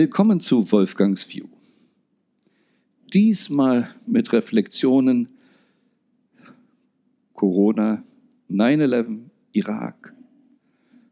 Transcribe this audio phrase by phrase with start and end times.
[0.00, 1.48] Willkommen zu Wolfgangs View.
[3.12, 5.28] Diesmal mit Reflexionen
[7.32, 8.04] Corona,
[8.48, 10.14] 9-11, Irak,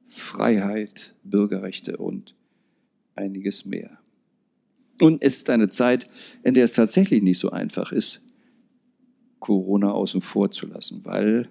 [0.06, 2.36] Freiheit, Bürgerrechte und
[3.16, 3.98] einiges mehr.
[5.00, 6.08] Und es ist eine Zeit,
[6.44, 8.22] in der es tatsächlich nicht so einfach ist,
[9.40, 11.48] Corona außen vor zu lassen, weil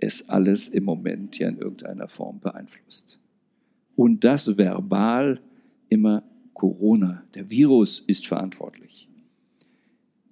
[0.00, 3.20] es alles im Moment ja in irgendeiner Form beeinflusst.
[3.94, 5.40] Und das verbal
[5.90, 7.24] immer Corona.
[7.34, 9.08] Der Virus ist verantwortlich.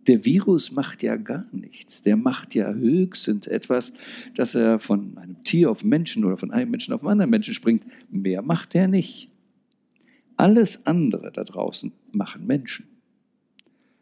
[0.07, 2.01] Der Virus macht ja gar nichts.
[2.01, 3.93] Der macht ja höchstens etwas,
[4.35, 7.53] dass er von einem Tier auf Menschen oder von einem Menschen auf einen anderen Menschen
[7.53, 7.85] springt.
[8.11, 9.31] Mehr macht er nicht.
[10.37, 12.87] Alles andere da draußen machen Menschen.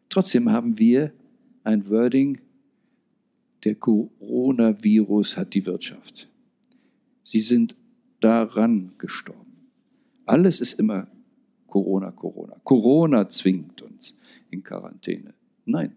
[0.08, 1.12] Trotzdem haben wir
[1.64, 2.40] ein Wording,
[3.64, 6.28] der Coronavirus hat die Wirtschaft.
[7.24, 7.74] Sie sind
[8.20, 9.70] daran gestorben.
[10.24, 11.08] Alles ist immer
[11.66, 12.56] Corona, Corona.
[12.64, 14.18] Corona zwingt uns
[14.50, 15.34] in Quarantäne.
[15.64, 15.96] Nein.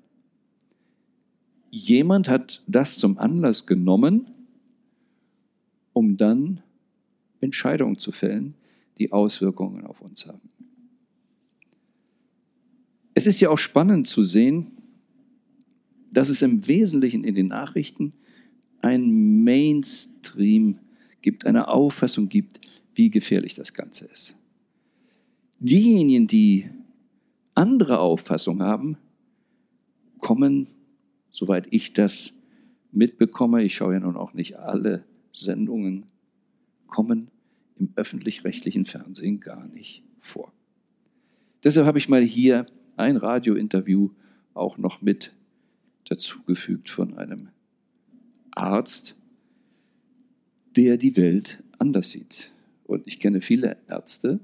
[1.71, 4.27] Jemand hat das zum Anlass genommen,
[5.93, 6.61] um dann
[7.41, 8.55] Entscheidungen zu fällen,
[8.97, 10.49] die Auswirkungen auf uns haben.
[13.13, 14.71] Es ist ja auch spannend zu sehen,
[16.11, 18.13] dass es im Wesentlichen in den Nachrichten
[18.81, 20.79] ein Mainstream
[21.21, 22.61] gibt, eine Auffassung gibt,
[22.95, 24.38] wie gefährlich das Ganze ist.
[25.59, 26.69] Diejenigen, die
[27.53, 28.97] andere Auffassung haben,
[30.19, 30.67] kommen,
[31.31, 32.33] soweit ich das
[32.91, 36.05] mitbekomme, ich schaue ja nun auch nicht alle Sendungen,
[36.87, 37.29] kommen
[37.77, 40.53] im öffentlich-rechtlichen Fernsehen gar nicht vor.
[41.63, 42.65] Deshalb habe ich mal hier
[42.95, 44.09] ein Radiointerview
[44.53, 45.33] auch noch mit
[46.07, 47.49] dazugefügt von einem
[48.51, 49.15] Arzt,
[50.75, 52.51] der die Welt anders sieht.
[52.85, 54.39] Und ich kenne viele Ärzte,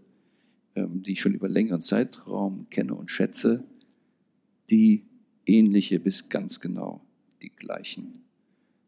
[0.76, 3.64] die ich schon über längeren Zeitraum kenne und schätze,
[4.70, 5.04] die
[5.46, 7.02] ähnliche bis ganz genau
[7.42, 8.14] die gleichen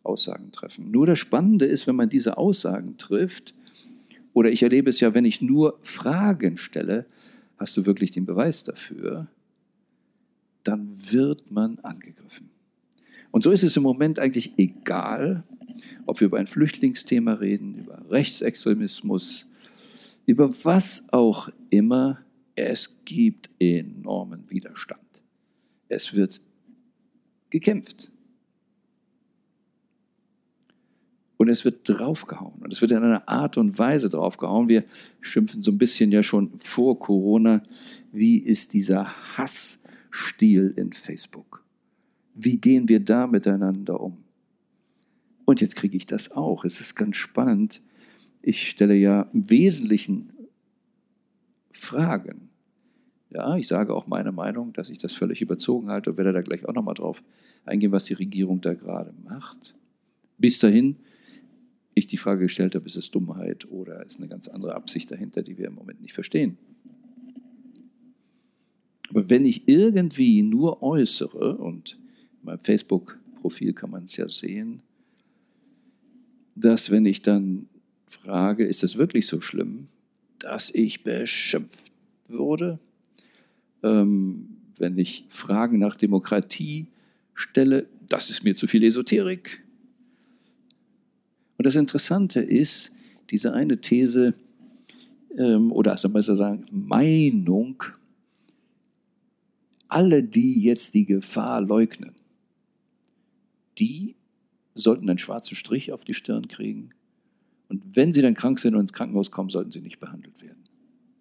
[0.04, 0.92] Aussagen treffen.
[0.92, 3.54] Nur das Spannende ist, wenn man diese Aussagen trifft,
[4.34, 7.08] oder ich erlebe es ja, wenn ich nur Fragen stelle,
[7.58, 9.28] hast du wirklich den Beweis dafür,
[10.64, 12.50] dann wird man angegriffen.
[13.32, 15.44] Und so ist es im Moment eigentlich egal,
[16.06, 19.47] ob wir über ein Flüchtlingsthema reden, über Rechtsextremismus,
[20.28, 22.20] über was auch immer.
[22.54, 25.24] Es gibt enormen Widerstand.
[25.90, 26.42] Es wird
[27.50, 28.12] gekämpft.
[31.38, 32.62] Und es wird draufgehauen.
[32.62, 34.70] Und es wird in einer Art und Weise draufgehauen.
[34.70, 34.84] Wir
[35.22, 37.64] schimpfen so ein bisschen ja schon vor Corona.
[38.12, 41.64] Wie ist dieser Hassstil in Facebook?
[42.34, 44.18] Wie gehen wir da miteinander um?
[45.46, 46.66] Und jetzt kriege ich das auch.
[46.66, 47.82] Es ist ganz spannend.
[48.48, 50.32] Ich stelle ja im Wesentlichen
[51.70, 52.48] Fragen.
[53.30, 56.40] Ja, ich sage auch meine Meinung, dass ich das völlig überzogen halte und werde da
[56.40, 57.22] gleich auch nochmal drauf
[57.66, 59.76] eingehen, was die Regierung da gerade macht.
[60.38, 60.96] Bis dahin
[61.94, 65.44] ich die Frage gestellt habe, ist es Dummheit oder ist eine ganz andere Absicht dahinter,
[65.44, 66.58] die wir im Moment nicht verstehen.
[69.10, 72.00] Aber wenn ich irgendwie nur äußere und
[72.44, 74.84] meinem Facebook-Profil kann man es ja sehen,
[76.56, 77.68] dass wenn ich dann
[78.08, 79.88] frage, ist es wirklich so schlimm,
[80.40, 81.92] dass ich beschimpft
[82.28, 82.80] wurde?
[83.84, 86.88] Ähm, wenn ich Fragen nach Demokratie
[87.34, 89.64] stelle, das ist mir zu viel Esoterik.
[91.58, 92.92] Und das Interessante ist,
[93.30, 94.34] diese eine These,
[95.38, 97.84] ähm, oder besser sagen, Meinung,
[99.88, 102.14] alle, die jetzt die Gefahr leugnen,
[103.78, 104.16] die
[104.74, 106.92] sollten einen schwarzen Strich auf die Stirn kriegen.
[107.70, 110.64] Und wenn sie dann krank sind und ins Krankenhaus kommen, sollten sie nicht behandelt werden.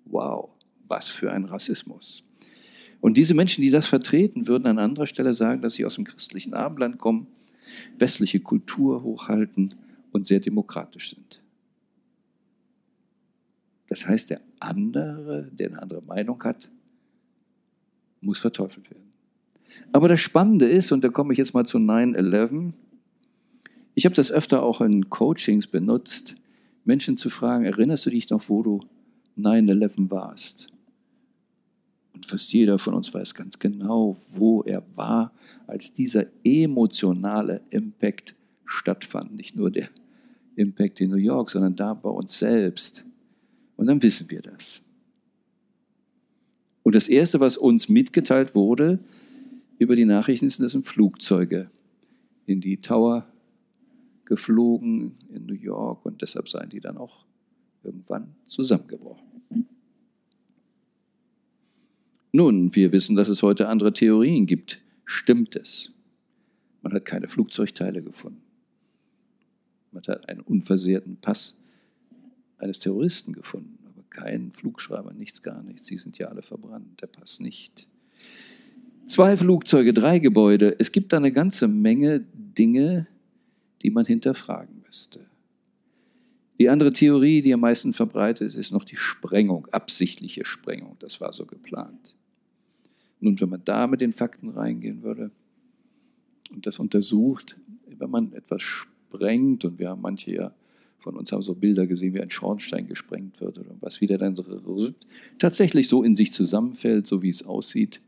[0.04, 0.50] Wow,
[0.86, 2.22] was für ein Rassismus.
[3.00, 6.04] Und diese Menschen, die das vertreten, würden an anderer Stelle sagen, dass sie aus dem
[6.04, 7.26] christlichen Abendland kommen,
[7.98, 9.74] westliche Kultur hochhalten
[10.12, 11.42] und sehr demokratisch sind.
[13.88, 16.70] Das heißt, der andere, der eine andere Meinung hat,
[18.20, 19.10] muss verteufelt werden.
[19.92, 22.72] Aber das Spannende ist, und da komme ich jetzt mal zu 9-11,
[23.94, 26.36] ich habe das öfter auch in Coachings benutzt,
[26.86, 28.80] Menschen zu fragen, erinnerst du dich noch, wo du
[29.36, 30.68] 9-11 warst?
[32.14, 35.32] Und fast jeder von uns weiß ganz genau, wo er war,
[35.66, 38.34] als dieser emotionale Impact
[38.64, 39.34] stattfand.
[39.34, 39.88] Nicht nur der
[40.54, 43.04] Impact in New York, sondern da bei uns selbst.
[43.76, 44.80] Und dann wissen wir das.
[46.82, 49.00] Und das Erste, was uns mitgeteilt wurde
[49.78, 51.68] über die Nachrichten, ist, dass sind Flugzeuge
[52.46, 53.26] in die Tower
[54.26, 57.24] geflogen in New York und deshalb seien die dann auch
[57.82, 59.24] irgendwann zusammengebrochen.
[62.32, 64.82] Nun, wir wissen, dass es heute andere Theorien gibt.
[65.06, 65.92] Stimmt es?
[66.82, 68.42] Man hat keine Flugzeugteile gefunden.
[69.90, 71.56] Man hat einen unversehrten Pass
[72.58, 75.86] eines Terroristen gefunden, aber keinen Flugschreiber, nichts, gar nichts.
[75.86, 77.88] Sie sind ja alle verbrannt, der Pass nicht.
[79.06, 80.76] Zwei Flugzeuge, drei Gebäude.
[80.78, 83.06] Es gibt da eine ganze Menge Dinge,
[83.82, 85.26] die man hinterfragen müsste.
[86.58, 90.96] Die andere Theorie, die am meisten verbreitet ist, ist noch die Sprengung, absichtliche Sprengung.
[91.00, 92.14] Das war so geplant.
[93.20, 95.30] Nun, wenn man da mit den Fakten reingehen würde
[96.52, 97.56] und das untersucht,
[97.86, 100.54] wenn man etwas sprengt, und wir haben manche ja
[100.98, 104.34] von uns haben so Bilder gesehen, wie ein Schornstein gesprengt wird oder was wieder dann
[105.38, 108.00] tatsächlich so in sich zusammenfällt, so wie es aussieht,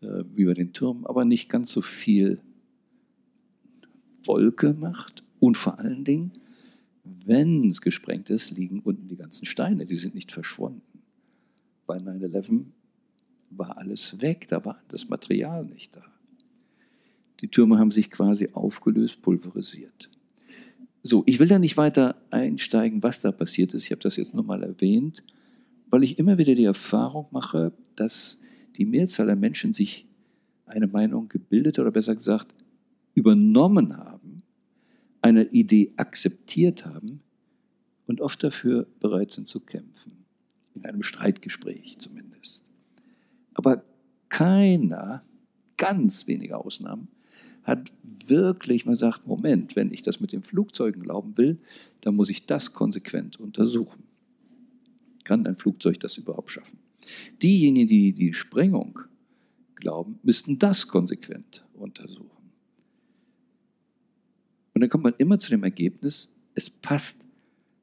[0.00, 2.40] äh, wie bei den Türmen, aber nicht ganz so viel
[4.24, 6.32] Wolke macht und vor allen Dingen,
[7.04, 10.82] wenn es gesprengt ist, liegen unten die ganzen Steine, die sind nicht verschwunden.
[11.86, 12.64] Bei 9-11
[13.50, 16.02] war alles weg, da war das Material nicht da.
[17.40, 20.08] Die Türme haben sich quasi aufgelöst, pulverisiert.
[21.02, 23.84] So, ich will da nicht weiter einsteigen, was da passiert ist.
[23.84, 25.22] Ich habe das jetzt nochmal erwähnt,
[25.88, 28.38] weil ich immer wieder die Erfahrung mache, dass
[28.76, 30.06] die Mehrzahl der Menschen sich
[30.66, 32.54] eine Meinung gebildet oder besser gesagt
[33.18, 34.42] übernommen haben,
[35.20, 37.20] eine Idee akzeptiert haben
[38.06, 40.24] und oft dafür bereit sind zu kämpfen.
[40.74, 42.64] In einem Streitgespräch zumindest.
[43.54, 43.82] Aber
[44.28, 45.20] keiner,
[45.76, 47.08] ganz wenige Ausnahmen,
[47.64, 47.90] hat
[48.26, 51.58] wirklich mal gesagt, Moment, wenn ich das mit den Flugzeugen glauben will,
[52.00, 54.04] dann muss ich das konsequent untersuchen.
[55.24, 56.78] Kann ein Flugzeug das überhaupt schaffen?
[57.42, 59.00] Diejenigen, die die Sprengung
[59.74, 62.37] glauben, müssten das konsequent untersuchen.
[64.78, 67.24] Und dann kommt man immer zu dem Ergebnis, es passt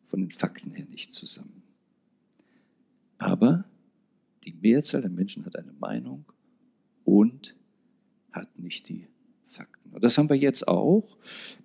[0.05, 1.61] von den Fakten her nicht zusammen.
[3.17, 3.65] Aber
[4.45, 6.23] die Mehrzahl der Menschen hat eine Meinung
[7.03, 7.53] und
[8.31, 9.09] hat nicht die
[9.45, 9.89] Fakten.
[9.91, 11.17] Und das haben wir jetzt auch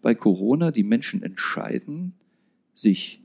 [0.02, 0.72] bei Corona.
[0.72, 2.14] Die Menschen entscheiden
[2.74, 3.22] sich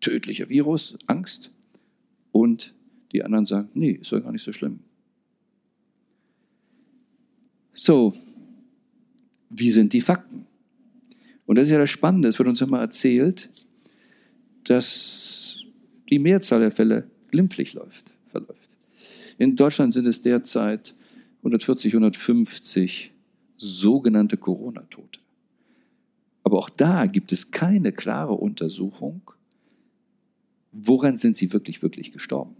[0.00, 1.50] tödlicher Virus, Angst,
[2.32, 2.74] und
[3.12, 4.80] die anderen sagen, nee, ist doch gar nicht so schlimm.
[7.74, 8.14] So,
[9.50, 10.46] wie sind die Fakten?
[11.50, 13.50] Und das ist ja das Spannende, es wird uns immer erzählt,
[14.62, 15.58] dass
[16.08, 18.70] die Mehrzahl der Fälle glimpflich läuft, verläuft.
[19.36, 20.94] In Deutschland sind es derzeit
[21.38, 23.12] 140, 150
[23.56, 25.18] sogenannte Corona-Tote.
[26.44, 29.32] Aber auch da gibt es keine klare Untersuchung,
[30.70, 32.54] woran sind sie wirklich, wirklich gestorben.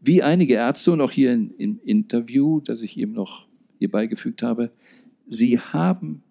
[0.00, 3.46] Wie einige Ärzte und auch hier in, im Interview, das ich eben noch
[3.78, 4.72] hier beigefügt habe,
[5.26, 6.22] sie haben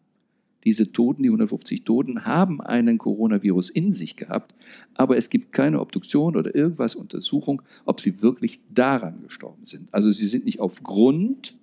[0.65, 4.55] diese Toten, die 150 Toten, haben einen Coronavirus in sich gehabt,
[4.95, 9.93] aber es gibt keine Obduktion oder irgendwas Untersuchung, ob sie wirklich daran gestorben sind.
[9.93, 11.53] Also sie sind nicht aufgrund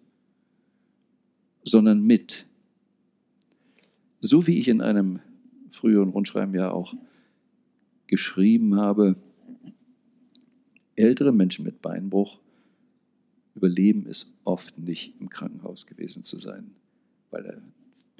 [1.64, 2.46] sondern mit.
[4.20, 5.20] So wie ich in einem
[5.70, 6.94] früheren Rundschreiben ja auch
[8.06, 9.16] geschrieben habe,
[10.94, 12.40] ältere Menschen mit Beinbruch
[13.54, 16.70] überleben es oft nicht, im Krankenhaus gewesen zu sein,
[17.30, 17.54] weil da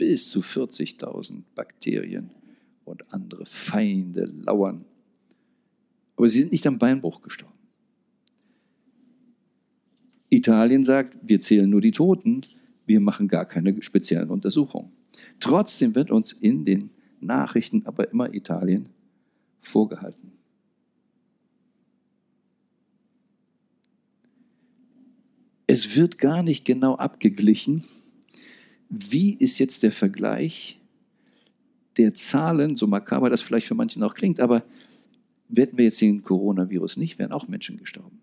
[0.02, 2.32] bis zu 40.000 Bakterien
[2.84, 4.84] und andere Feinde lauern.
[6.16, 7.54] Aber sie sind nicht am Beinbruch gestorben.
[10.28, 12.40] Italien sagt, wir zählen nur die Toten,
[12.84, 14.90] wir machen gar keine speziellen Untersuchungen.
[15.38, 16.90] Trotzdem wird uns in den
[17.20, 18.88] Nachrichten aber immer Italien
[19.60, 20.32] vorgehalten.
[25.68, 27.84] Es wird gar nicht genau abgeglichen,
[28.94, 30.78] wie ist jetzt der Vergleich
[31.96, 34.62] der Zahlen, so makaber das vielleicht für manchen auch klingt, aber
[35.54, 38.20] hätten wir jetzt den Coronavirus nicht, wären auch Menschen gestorben.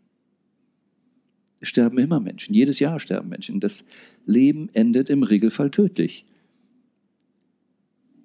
[1.59, 3.59] Es sterben immer Menschen, jedes Jahr sterben Menschen.
[3.59, 3.85] Das
[4.25, 6.25] Leben endet im Regelfall tödlich.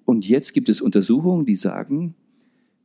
[0.05, 2.13] Und jetzt gibt es Untersuchungen, die sagen,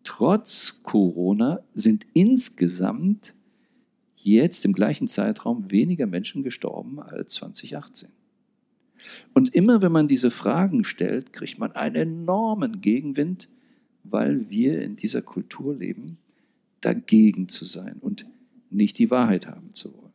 [0.05, 3.35] trotz Corona sind insgesamt
[4.17, 8.09] jetzt im gleichen Zeitraum weniger Menschen gestorben als 2018.
[9.35, 13.49] Und immer wenn man diese Fragen stellt, kriegt man einen enormen Gegenwind,
[14.04, 16.19] weil wir in dieser Kultur leben,
[16.80, 18.26] dagegen zu sein und
[18.71, 20.12] nicht die Wahrheit haben zu wollen.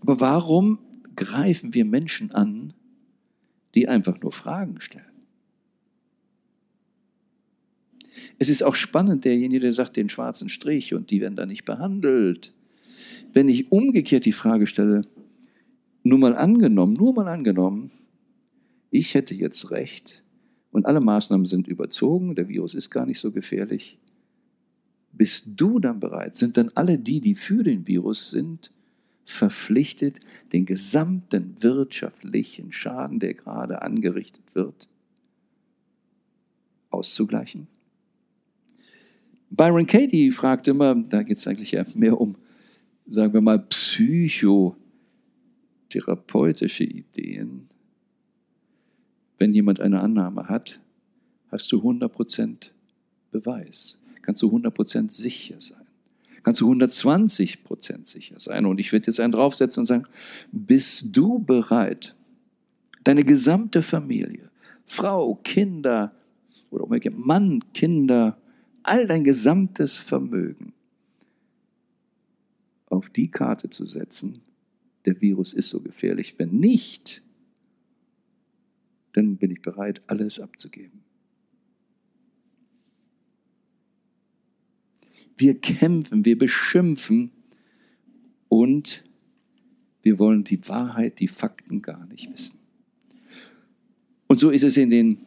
[0.00, 0.78] Aber warum
[1.16, 2.74] greifen wir Menschen an,
[3.74, 5.06] die einfach nur Fragen stellen?
[8.38, 11.64] Es ist auch spannend, derjenige, der sagt, den schwarzen Strich und die werden da nicht
[11.64, 12.52] behandelt.
[13.32, 15.02] Wenn ich umgekehrt die Frage stelle,
[16.02, 17.90] nur mal angenommen, nur mal angenommen,
[18.90, 20.22] ich hätte jetzt recht
[20.70, 23.98] und alle Maßnahmen sind überzogen, der Virus ist gar nicht so gefährlich,
[25.12, 26.36] bist du dann bereit?
[26.36, 28.70] Sind dann alle die, die für den Virus sind,
[29.24, 30.20] verpflichtet,
[30.52, 34.88] den gesamten wirtschaftlichen Schaden, der gerade angerichtet wird,
[36.90, 37.68] auszugleichen?
[39.50, 42.36] Byron Katie fragt immer, da geht es eigentlich mehr um,
[43.06, 43.58] sagen wir mal,
[45.92, 47.68] psychotherapeutische Ideen.
[49.36, 50.80] Wenn jemand eine Annahme hat,
[51.48, 52.70] hast du 100%
[53.30, 55.86] Beweis, kannst du 100% sicher sein,
[56.42, 58.64] kannst du 120% sicher sein.
[58.64, 60.06] Und ich werde jetzt einen draufsetzen und sagen,
[60.50, 62.14] bist du bereit,
[63.04, 64.50] deine gesamte Familie,
[64.86, 66.14] Frau, Kinder
[66.70, 68.38] oder Mann, Kinder,
[68.82, 70.72] all dein gesamtes Vermögen
[72.86, 74.42] auf die Karte zu setzen,
[75.04, 76.34] der Virus ist so gefährlich.
[76.38, 77.22] Wenn nicht,
[79.12, 81.02] dann bin ich bereit, alles abzugeben.
[85.36, 87.30] Wir kämpfen, wir beschimpfen
[88.48, 89.04] und
[90.02, 92.58] wir wollen die Wahrheit, die Fakten gar nicht wissen.
[94.26, 95.18] Und so ist es in den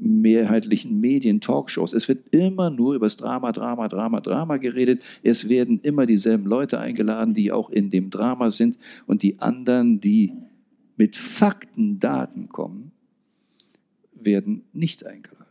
[0.00, 1.92] mehrheitlichen Medien, Talkshows.
[1.92, 5.02] Es wird immer nur über das Drama, Drama, Drama, Drama geredet.
[5.22, 10.00] Es werden immer dieselben Leute eingeladen, die auch in dem Drama sind und die anderen,
[10.00, 10.32] die
[10.96, 12.92] mit Fakten, Daten kommen,
[14.12, 15.46] werden nicht eingeladen.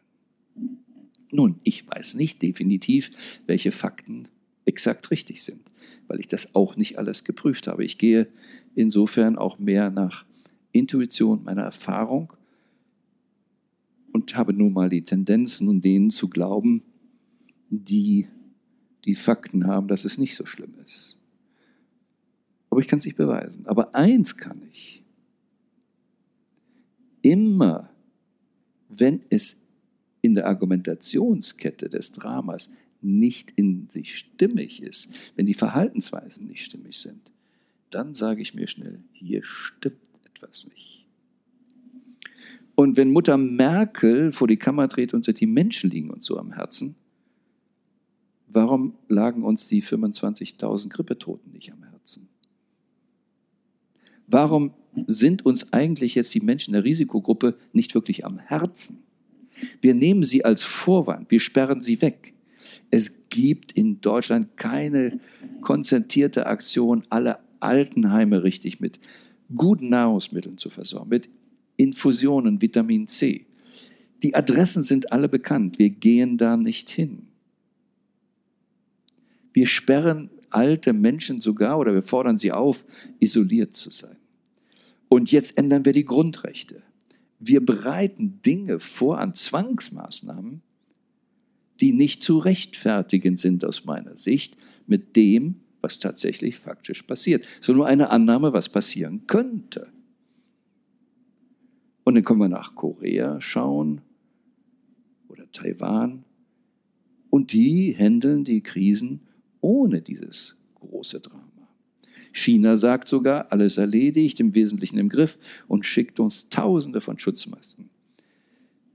[1.31, 3.11] Nun, ich weiß nicht definitiv,
[3.45, 4.23] welche Fakten
[4.65, 5.61] exakt richtig sind,
[6.07, 7.85] weil ich das auch nicht alles geprüft habe.
[7.85, 8.27] Ich gehe
[8.75, 10.25] insofern auch mehr nach
[10.71, 12.33] Intuition meiner Erfahrung
[14.27, 16.83] und habe nun mal die Tendenz, nun denen zu glauben,
[17.69, 18.27] die
[19.05, 21.17] die Fakten haben, dass es nicht so schlimm ist.
[22.69, 23.65] Aber ich kann es nicht beweisen.
[23.67, 25.01] Aber eins kann ich.
[27.21, 27.89] Immer,
[28.89, 29.61] wenn es
[30.21, 32.69] in der Argumentationskette des Dramas
[33.01, 35.07] nicht in sich stimmig ist,
[35.37, 37.31] wenn die Verhaltensweisen nicht stimmig sind,
[37.91, 40.96] dann sage ich mir schnell, hier stimmt etwas nicht.
[42.79, 46.37] Und wenn Mutter Merkel vor die Kammer dreht und sagt, die Menschen liegen uns so
[46.37, 46.93] am Herzen,
[48.47, 52.29] warum lagen uns die 25.000 Grippetoten nicht am Herzen?
[54.27, 54.75] Warum
[55.07, 58.99] sind uns eigentlich jetzt die Menschen der Risikogruppe nicht wirklich am Herzen?
[59.81, 62.35] Wir nehmen sie als Vorwand, wir sperren sie weg.
[62.91, 65.19] Es gibt in Deutschland keine
[65.61, 68.99] konzentrierte Aktion, alle Altenheime richtig mit
[69.55, 71.27] guten Nahrungsmitteln zu versorgen, mit
[71.77, 73.45] Infusionen, Vitamin C.
[74.23, 75.79] Die Adressen sind alle bekannt.
[75.79, 77.27] Wir gehen da nicht hin.
[79.53, 82.85] Wir sperren alte Menschen sogar oder wir fordern sie auf,
[83.19, 84.17] isoliert zu sein.
[85.09, 86.83] Und jetzt ändern wir die Grundrechte.
[87.39, 90.61] Wir bereiten Dinge vor an Zwangsmaßnahmen,
[91.79, 94.57] die nicht zu rechtfertigen sind aus meiner Sicht
[94.87, 97.45] mit dem, was tatsächlich faktisch passiert.
[97.61, 99.91] So nur eine Annahme, was passieren könnte.
[102.07, 103.99] Und dann können wir nach Korea schauen
[105.27, 106.23] oder Taiwan.
[107.29, 109.27] Und die handeln die Krisen
[109.59, 111.43] ohne dieses große Drama.
[112.31, 115.37] China sagt sogar, alles erledigt, im Wesentlichen im Griff
[115.67, 117.89] und schickt uns Tausende von Schutzmasken.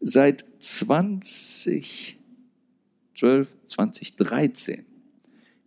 [0.01, 2.17] Seit 2012,
[3.13, 4.87] 2013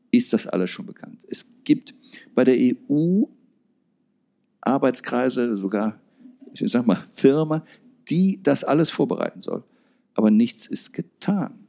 [0.10, 1.24] ist das alles schon bekannt.
[1.30, 1.94] Es gibt
[2.34, 3.26] bei der EU
[4.62, 6.02] Arbeitskreise, sogar
[6.62, 7.66] ich sag mal, Firma,
[8.10, 9.64] die das alles vorbereiten soll.
[10.14, 11.66] Aber nichts ist getan.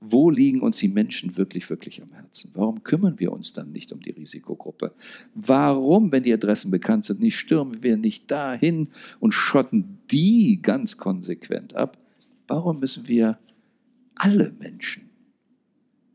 [0.00, 2.52] Wo liegen uns die Menschen wirklich, wirklich am Herzen?
[2.54, 4.94] Warum kümmern wir uns dann nicht um die Risikogruppe?
[5.34, 8.88] Warum, wenn die Adressen bekannt sind, nicht stürmen wir nicht dahin
[9.18, 11.98] und schotten die ganz konsequent ab?
[12.46, 13.38] Warum müssen wir
[14.14, 15.10] alle Menschen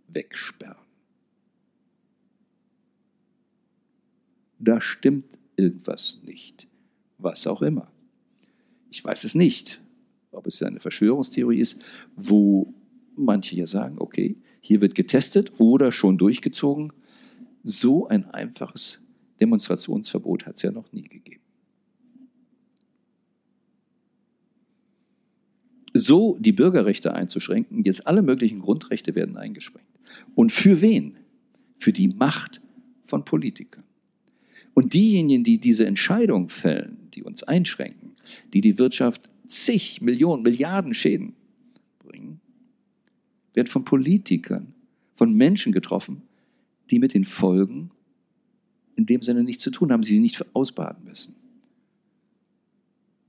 [0.08, 0.78] wegsperren?
[4.60, 6.68] Da stimmt irgendwas nicht.
[7.18, 7.92] Was auch immer.
[8.90, 9.82] Ich weiß es nicht,
[10.32, 11.82] ob es eine Verschwörungstheorie ist,
[12.16, 12.74] wo
[13.16, 16.94] manche ja sagen, okay, hier wird getestet oder schon durchgezogen.
[17.64, 19.00] So ein einfaches
[19.40, 21.42] Demonstrationsverbot hat es ja noch nie gegeben.
[25.94, 29.88] So die Bürgerrechte einzuschränken, jetzt alle möglichen Grundrechte werden eingeschränkt.
[30.34, 31.18] Und für wen?
[31.78, 32.62] Für die Macht
[33.06, 33.84] von Politikern.
[34.74, 38.16] Und diejenigen, die diese Entscheidung fällen, die uns einschränken,
[38.54, 41.36] die die Wirtschaft zig Millionen, Milliarden Schäden
[42.00, 42.40] bringen,
[43.54, 44.74] werden von Politikern,
[45.16, 46.24] von Menschen getroffen,
[46.90, 47.92] die mit den Folgen
[48.96, 51.36] in dem Sinne nichts zu tun haben, sie nicht ausbaden müssen.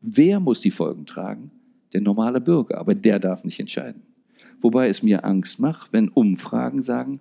[0.01, 1.51] Wer muss die Folgen tragen?
[1.93, 4.03] Der normale Bürger, aber der darf nicht entscheiden.
[4.61, 7.21] Wobei es mir Angst macht, wenn Umfragen sagen,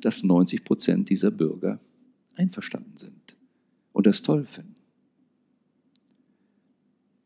[0.00, 1.78] dass 90 Prozent dieser Bürger
[2.36, 3.36] einverstanden sind
[4.02, 4.74] und das toll finden.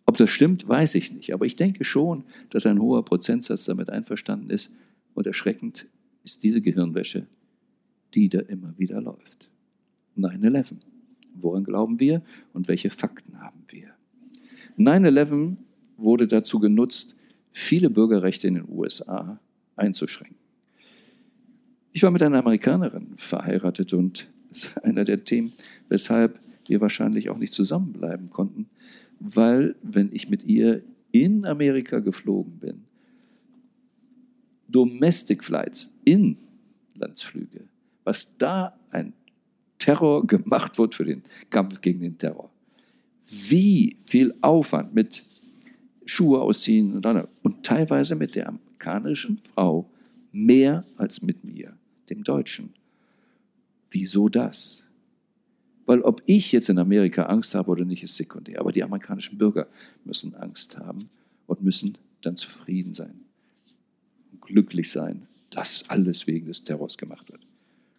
[0.05, 3.89] Ob das stimmt, weiß ich nicht, aber ich denke schon, dass ein hoher Prozentsatz damit
[3.89, 4.71] einverstanden ist
[5.15, 5.87] und erschreckend
[6.23, 7.25] ist diese Gehirnwäsche,
[8.13, 9.49] die da immer wieder läuft.
[10.19, 10.75] 9-11.
[11.37, 13.95] Woran glauben wir und welche Fakten haben wir?
[14.77, 15.57] 9-11
[15.97, 17.17] wurde dazu genutzt,
[17.53, 19.41] viele Bürgerrechte in den USA
[19.77, 20.37] einzuschränken.
[21.95, 25.51] Ich war mit einer Amerikanerin verheiratet und das ist einer der Themen,
[25.89, 28.69] weshalb wir wahrscheinlich auch nicht zusammenbleiben konnten,
[29.21, 30.83] weil wenn ich mit ihr
[31.13, 32.85] in Amerika geflogen bin,
[34.69, 37.65] Domestic Flights, Inlandsflüge,
[38.05, 39.13] was da ein
[39.79, 42.51] Terror gemacht wird für den Kampf gegen den Terror.
[43.29, 45.23] Wie viel Aufwand mit
[46.07, 49.91] Schuhe ausziehen und, dann, und teilweise mit der amerikanischen Frau
[50.33, 51.77] mehr als mit mir,
[52.09, 52.73] dem Deutschen.
[53.91, 54.86] Wieso das?
[55.87, 58.61] Weil ob ich jetzt in Amerika Angst habe oder nicht, ist sekundär.
[58.61, 59.69] Aber die amerikanischen Bürger
[60.05, 61.09] müssen Angst haben
[61.47, 63.21] und müssen dann zufrieden sein,
[64.41, 67.47] glücklich sein, dass alles wegen des Terrors gemacht wird.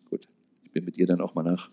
[0.10, 0.28] Gut,
[0.64, 1.72] ich bin mit ihr dann auch mal nach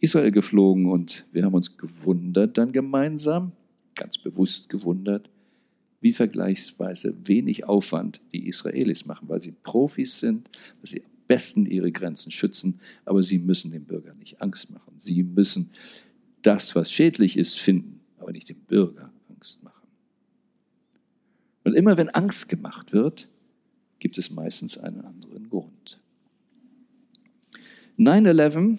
[0.00, 3.52] Israel geflogen und wir haben uns gewundert dann gemeinsam,
[3.94, 5.30] ganz bewusst gewundert,
[6.00, 11.90] wie vergleichsweise wenig Aufwand die Israelis machen, weil sie Profis sind, weil sie besten ihre
[11.90, 14.92] Grenzen schützen, aber sie müssen dem Bürger nicht Angst machen.
[14.96, 15.70] Sie müssen
[16.42, 19.88] das, was schädlich ist, finden, aber nicht dem Bürger Angst machen.
[21.64, 23.28] Und immer wenn Angst gemacht wird,
[23.98, 26.00] gibt es meistens einen anderen Grund.
[27.98, 28.78] 9-11,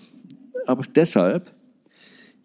[0.68, 1.52] aber deshalb,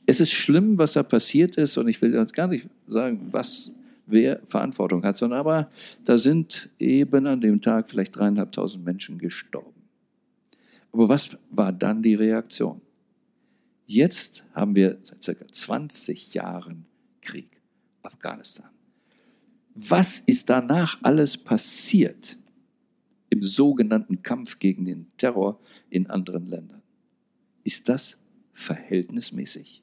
[0.07, 3.73] es ist schlimm, was da passiert ist, und ich will jetzt gar nicht sagen, was
[4.07, 5.71] wer Verantwortung hat, sondern aber
[6.04, 9.79] da sind eben an dem Tag vielleicht dreieinhalbtausend Menschen gestorben.
[10.92, 12.80] Aber was war dann die Reaktion?
[13.86, 16.86] Jetzt haben wir seit circa 20 Jahren
[17.21, 17.60] Krieg,
[18.02, 18.71] Afghanistan.
[19.75, 22.36] Was ist danach alles passiert
[23.28, 25.60] im sogenannten Kampf gegen den Terror
[25.91, 26.82] in anderen Ländern?
[27.65, 28.19] Ist das
[28.52, 29.82] verhältnismäßig?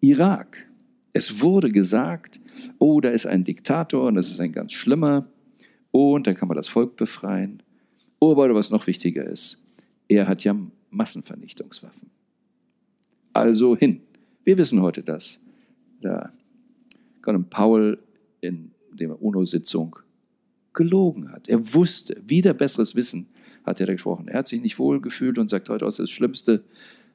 [0.00, 0.70] Irak
[1.12, 2.40] es wurde gesagt,
[2.78, 5.26] oh, da ist ein Diktator und das ist ein ganz schlimmer
[5.90, 7.62] und dann kann man das Volk befreien.
[8.20, 9.62] Oh, aber was noch wichtiger ist,
[10.06, 10.54] er hat ja
[10.90, 12.10] Massenvernichtungswaffen.
[13.32, 14.02] Also hin.
[14.44, 15.40] Wir wissen heute das.
[16.00, 16.30] Da
[17.22, 17.98] Colin Powell
[18.40, 19.96] in der UNO-Sitzung
[20.72, 21.48] gelogen hat.
[21.48, 23.26] Er wusste, wieder besseres Wissen
[23.64, 24.28] hat er da gesprochen.
[24.28, 26.64] Er hat sich nicht wohl gefühlt und sagt heute aus das Schlimmste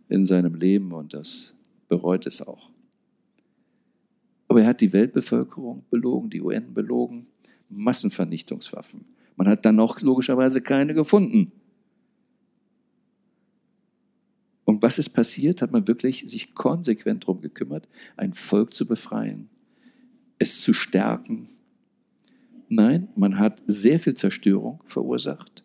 [0.09, 1.53] in seinem Leben und das
[1.87, 2.69] bereut es auch.
[4.47, 7.27] Aber er hat die Weltbevölkerung belogen, die UN belogen,
[7.69, 9.05] Massenvernichtungswaffen.
[9.35, 11.51] Man hat dann auch logischerweise keine gefunden.
[14.63, 15.61] Und was ist passiert?
[15.61, 19.49] Hat man wirklich sich konsequent darum gekümmert, ein Volk zu befreien,
[20.39, 21.47] es zu stärken?
[22.67, 25.63] Nein, man hat sehr viel Zerstörung verursacht.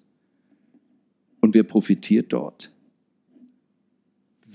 [1.41, 2.71] Und wer profitiert dort?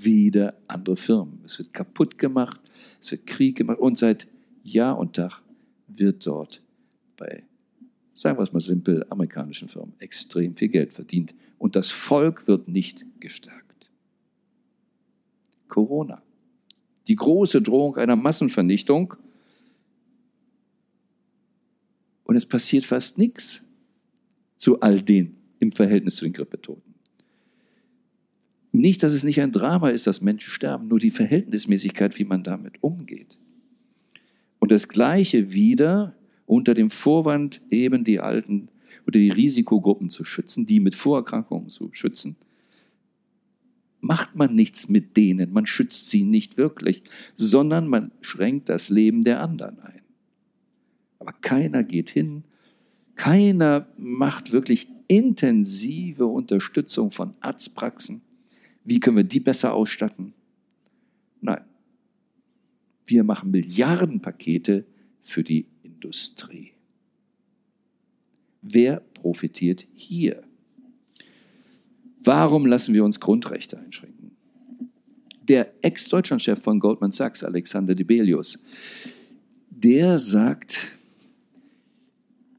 [0.03, 1.41] wieder andere Firmen.
[1.45, 2.59] Es wird kaputt gemacht,
[3.01, 4.27] es wird Krieg gemacht und seit
[4.63, 5.41] Jahr und Tag
[5.87, 6.61] wird dort
[7.17, 7.43] bei,
[8.15, 12.67] sagen wir es mal simpel, amerikanischen Firmen extrem viel Geld verdient und das Volk wird
[12.67, 13.91] nicht gestärkt.
[15.67, 16.23] Corona.
[17.07, 19.15] Die große Drohung einer Massenvernichtung
[22.23, 23.61] und es passiert fast nichts
[24.55, 26.95] zu all dem im Verhältnis zu den Grippetoten.
[28.71, 32.43] Nicht, dass es nicht ein Drama ist, dass Menschen sterben, nur die Verhältnismäßigkeit, wie man
[32.43, 33.37] damit umgeht.
[34.59, 38.69] Und das Gleiche wieder unter dem Vorwand, eben die Alten
[39.07, 42.35] oder die Risikogruppen zu schützen, die mit Vorerkrankungen zu schützen,
[43.99, 47.01] macht man nichts mit denen, man schützt sie nicht wirklich,
[47.35, 50.01] sondern man schränkt das Leben der anderen ein.
[51.17, 52.43] Aber keiner geht hin,
[53.15, 58.21] keiner macht wirklich intensive Unterstützung von Arztpraxen,
[58.83, 60.33] wie können wir die besser ausstatten?
[61.41, 61.63] Nein.
[63.07, 64.85] Wir machen Milliardenpakete
[65.23, 65.67] für die
[66.05, 66.71] Industrie.
[68.61, 70.43] Wer profitiert hier?
[72.23, 74.31] Warum lassen wir uns Grundrechte einschränken?
[75.41, 78.59] Der Ex-Deutschlandchef von Goldman Sachs, Alexander Debelius,
[79.69, 80.91] der sagt,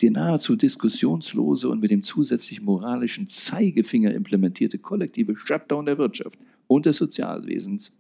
[0.01, 6.87] die nahezu diskussionslose und mit dem zusätzlichen moralischen Zeigefinger implementierte kollektive Shutdown der Wirtschaft und
[6.87, 7.93] des Sozialwesens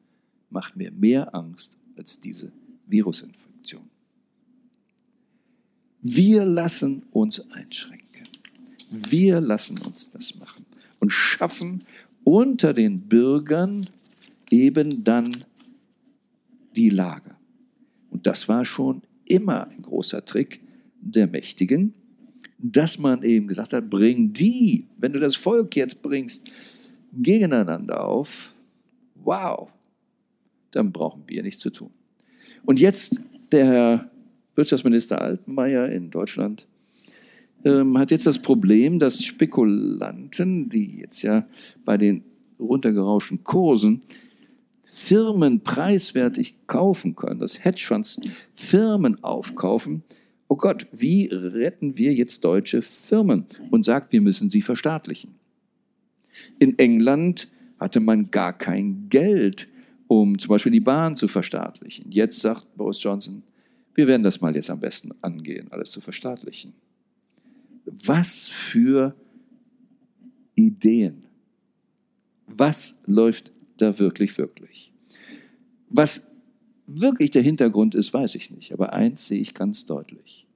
[0.50, 2.52] macht mir mehr Angst als diese
[2.86, 3.95] Virusinfektion.
[6.08, 8.28] Wir lassen uns einschränken.
[8.92, 10.64] Wir lassen uns das machen
[11.00, 11.80] und schaffen
[12.22, 13.88] unter den Bürgern
[14.48, 15.36] eben dann
[16.76, 17.36] die Lager.
[18.10, 20.60] Und das war schon immer ein großer Trick
[21.00, 21.92] der Mächtigen,
[22.58, 26.48] dass man eben gesagt hat, bring die, wenn du das Volk jetzt bringst,
[27.12, 28.54] gegeneinander auf,
[29.16, 29.68] wow,
[30.70, 31.90] dann brauchen wir nichts zu tun.
[32.64, 34.10] Und jetzt der Herr
[34.56, 36.66] Wirtschaftsminister Altmaier in Deutschland
[37.64, 41.46] ähm, hat jetzt das Problem, dass Spekulanten, die jetzt ja
[41.84, 42.24] bei den
[42.58, 44.00] runtergerauschten Kursen
[44.82, 48.18] Firmen preiswertig kaufen können, dass Hedgefonds
[48.54, 50.02] Firmen aufkaufen.
[50.48, 53.44] Oh Gott, wie retten wir jetzt deutsche Firmen?
[53.70, 55.34] Und sagt, wir müssen sie verstaatlichen.
[56.58, 59.68] In England hatte man gar kein Geld,
[60.06, 62.10] um zum Beispiel die Bahn zu verstaatlichen.
[62.10, 63.42] Jetzt sagt Boris Johnson,
[63.96, 66.74] wir werden das mal jetzt am besten angehen, alles zu verstaatlichen.
[67.84, 69.16] Was für
[70.54, 71.24] Ideen.
[72.46, 74.92] Was läuft da wirklich, wirklich?
[75.88, 76.28] Was
[76.86, 78.72] wirklich der Hintergrund ist, weiß ich nicht.
[78.72, 80.46] Aber eins sehe ich ganz deutlich.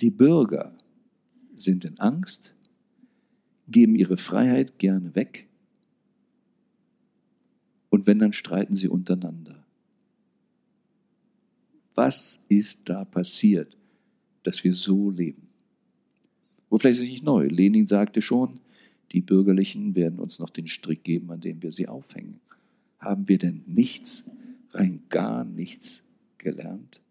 [0.00, 0.74] Die Bürger
[1.54, 2.54] sind in Angst,
[3.68, 5.48] geben ihre Freiheit gerne weg
[7.90, 9.59] und wenn, dann streiten sie untereinander.
[12.02, 13.76] Was ist da passiert,
[14.42, 15.42] dass wir so leben?
[16.70, 17.46] Wo vielleicht ist es nicht neu.
[17.46, 18.58] Lenin sagte schon,
[19.12, 22.40] die Bürgerlichen werden uns noch den Strick geben, an dem wir sie aufhängen.
[23.00, 24.24] Haben wir denn nichts,
[24.70, 26.02] rein gar nichts
[26.38, 27.02] gelernt?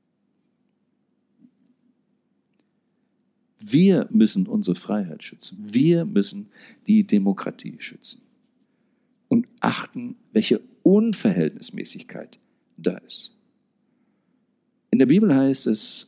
[3.59, 5.59] Wir müssen unsere Freiheit schützen.
[5.61, 6.47] Wir müssen
[6.87, 8.23] die Demokratie schützen.
[9.27, 12.39] Und achten, welche Unverhältnismäßigkeit
[12.75, 13.38] da ist.
[14.99, 16.07] In der Bibel heißt es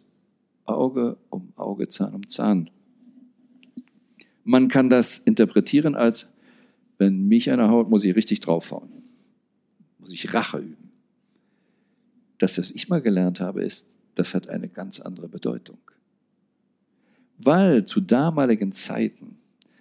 [0.66, 2.70] Auge um Auge, Zahn um Zahn.
[4.44, 6.34] Man kann das interpretieren als,
[6.98, 8.90] wenn mich einer haut, muss ich richtig draufhauen.
[10.00, 10.90] Muss ich Rache üben.
[12.38, 15.80] Das, was ich mal gelernt habe, ist, das hat eine ganz andere Bedeutung.
[17.38, 19.38] Weil zu damaligen Zeiten,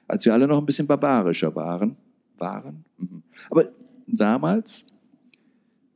[0.07, 1.97] als wir alle noch ein bisschen barbarischer waren,
[2.39, 3.25] waren, mhm.
[3.51, 3.73] aber
[4.07, 4.85] damals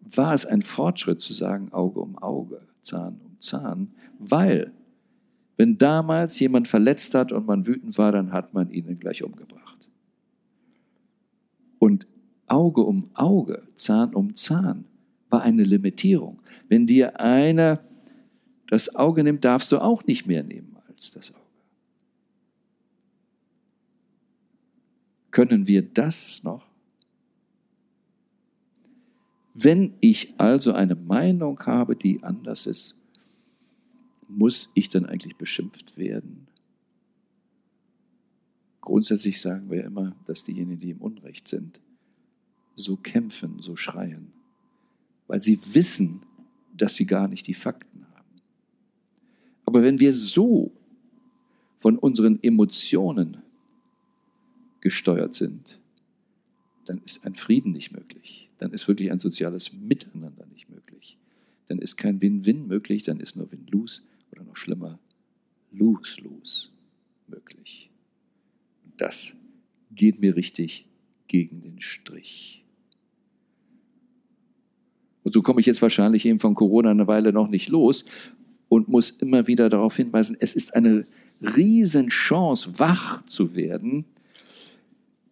[0.00, 4.72] war es ein Fortschritt zu sagen Auge um Auge, Zahn um Zahn, weil
[5.56, 9.88] wenn damals jemand verletzt hat und man wütend war, dann hat man ihn gleich umgebracht.
[11.78, 12.06] Und
[12.46, 14.84] Auge um Auge, Zahn um Zahn
[15.30, 16.40] war eine Limitierung.
[16.68, 17.80] Wenn dir einer
[18.68, 21.40] das Auge nimmt, darfst du auch nicht mehr nehmen als das Auge.
[25.30, 26.73] Können wir das noch?
[29.54, 32.96] Wenn ich also eine Meinung habe, die anders ist,
[34.28, 36.48] muss ich dann eigentlich beschimpft werden?
[38.80, 41.80] Grundsätzlich sagen wir immer, dass diejenigen, die im Unrecht sind,
[42.74, 44.32] so kämpfen, so schreien,
[45.28, 46.22] weil sie wissen,
[46.76, 48.28] dass sie gar nicht die Fakten haben.
[49.64, 50.72] Aber wenn wir so
[51.78, 53.38] von unseren Emotionen
[54.80, 55.78] gesteuert sind,
[56.84, 58.50] dann ist ein Frieden nicht möglich.
[58.58, 61.18] Dann ist wirklich ein soziales Miteinander nicht möglich.
[61.66, 64.98] Dann ist kein Win-Win möglich, dann ist nur Win-Lose oder noch schlimmer,
[65.72, 66.68] Lose-Lose
[67.26, 67.90] möglich.
[68.96, 69.36] Das
[69.90, 70.86] geht mir richtig
[71.26, 72.64] gegen den Strich.
[75.22, 78.04] Und so komme ich jetzt wahrscheinlich eben von Corona eine Weile noch nicht los
[78.68, 81.04] und muss immer wieder darauf hinweisen, es ist eine
[81.40, 84.04] Riesenchance, wach zu werden,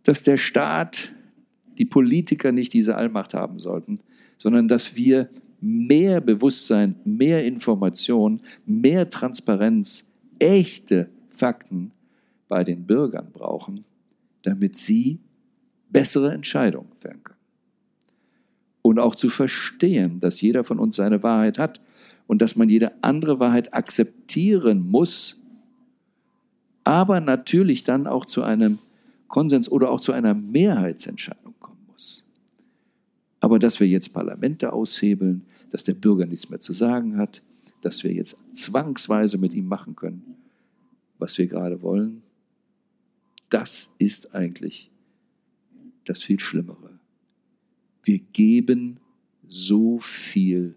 [0.02, 1.12] dass der Staat
[1.78, 3.98] die Politiker nicht diese Allmacht haben sollten,
[4.38, 5.28] sondern dass wir
[5.60, 10.04] mehr Bewusstsein, mehr Information, mehr Transparenz,
[10.38, 11.92] echte Fakten
[12.48, 13.80] bei den Bürgern brauchen,
[14.42, 15.20] damit sie
[15.88, 17.38] bessere Entscheidungen fällen können.
[18.82, 21.80] Und auch zu verstehen, dass jeder von uns seine Wahrheit hat
[22.26, 25.36] und dass man jede andere Wahrheit akzeptieren muss,
[26.82, 28.78] aber natürlich dann auch zu einem
[29.32, 32.22] Konsens oder auch zu einer Mehrheitsentscheidung kommen muss.
[33.40, 37.40] Aber dass wir jetzt Parlamente aushebeln, dass der Bürger nichts mehr zu sagen hat,
[37.80, 40.36] dass wir jetzt zwangsweise mit ihm machen können,
[41.18, 42.22] was wir gerade wollen,
[43.48, 44.90] das ist eigentlich
[46.04, 46.98] das viel Schlimmere.
[48.02, 48.98] Wir geben
[49.46, 50.76] so viel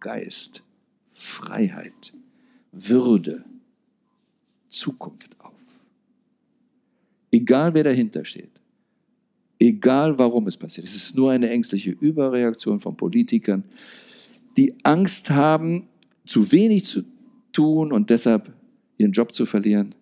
[0.00, 0.64] Geist,
[1.12, 2.12] Freiheit,
[2.72, 3.44] Würde,
[4.66, 5.55] Zukunft auf.
[7.30, 8.50] Egal wer dahinter steht.
[9.58, 10.86] Egal warum es passiert.
[10.86, 13.64] Es ist nur eine ängstliche Überreaktion von Politikern,
[14.56, 15.88] die Angst haben,
[16.24, 17.04] zu wenig zu
[17.52, 18.52] tun und deshalb
[18.98, 19.94] ihren Job zu verlieren.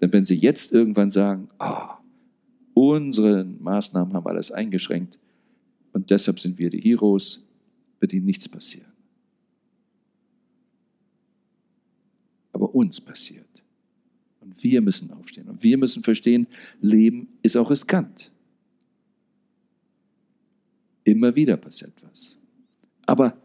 [0.00, 1.98] Denn wenn sie jetzt irgendwann sagen, ah,
[2.74, 5.18] unsere Maßnahmen haben alles eingeschränkt
[5.92, 7.44] und deshalb sind wir die Heroes,
[8.00, 8.92] wird ihnen nichts passieren.
[12.52, 13.53] Aber uns passiert.
[14.44, 15.48] Und wir müssen aufstehen.
[15.48, 16.46] Und wir müssen verstehen,
[16.80, 18.30] Leben ist auch riskant.
[21.04, 22.36] Immer wieder passiert was.
[23.06, 23.36] Aber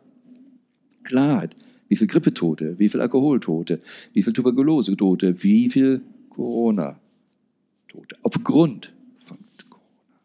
[1.03, 1.55] Klarheit,
[1.87, 3.81] wie viel Grippetote, wie viel Alkoholtote,
[4.13, 9.37] wie viel Tuberkulose-Tote, wie viel Corona-Tote aufgrund von
[9.69, 10.19] Corona.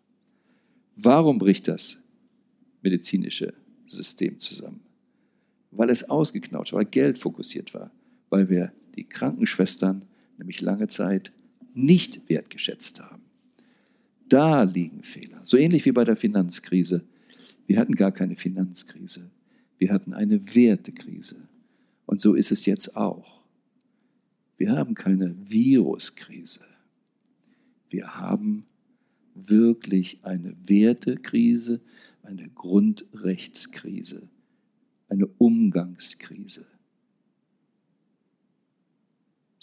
[0.96, 1.98] Warum bricht das
[2.82, 3.54] medizinische
[3.86, 4.80] System zusammen?
[5.70, 7.90] Weil es ausgeknautscht war, weil Geld fokussiert war,
[8.28, 10.02] weil wir die Krankenschwestern
[10.38, 11.32] nämlich lange Zeit
[11.72, 13.22] nicht wertgeschätzt haben.
[14.28, 15.40] Da liegen Fehler.
[15.44, 17.04] So ähnlich wie bei der Finanzkrise.
[17.66, 19.30] Wir hatten gar keine Finanzkrise.
[19.78, 21.48] Wir hatten eine Wertekrise.
[22.06, 23.44] Und so ist es jetzt auch.
[24.56, 26.60] Wir haben keine Viruskrise.
[27.90, 28.64] Wir haben
[29.34, 31.80] wirklich eine Wertekrise,
[32.22, 34.28] eine Grundrechtskrise,
[35.08, 36.66] eine Umgangskrise.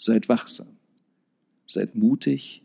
[0.04, 0.66] Seid wachsam,
[1.64, 2.64] seid mutig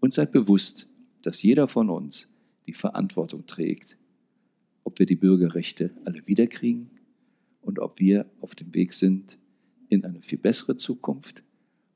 [0.00, 0.88] und seid bewusst,
[1.20, 2.32] dass jeder von uns
[2.66, 3.98] die Verantwortung trägt,
[4.84, 6.88] ob wir die Bürgerrechte alle wiederkriegen
[7.60, 9.36] und ob wir auf dem Weg sind
[9.90, 11.44] in eine viel bessere Zukunft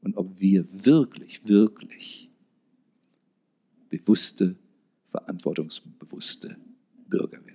[0.03, 2.29] und ob wir wirklich, wirklich
[3.89, 4.59] bewusste,
[5.07, 6.59] verantwortungsbewusste
[7.09, 7.54] Bürger werden.